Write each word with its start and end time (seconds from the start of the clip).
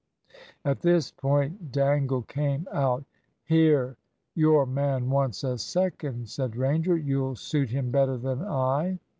At 0.65 0.79
this 0.79 1.11
point 1.11 1.71
Dangle 1.71 2.23
came 2.23 2.67
out. 2.73 3.05
"Here, 3.43 3.97
your 4.33 4.65
man 4.65 5.11
wants 5.11 5.43
a 5.43 5.59
second," 5.59 6.27
said 6.27 6.55
Ranger; 6.55 6.97
"you'll 6.97 7.35
suit 7.35 7.69
him 7.69 7.91
better 7.91 8.17
than 8.17 8.41
I." 8.41 8.97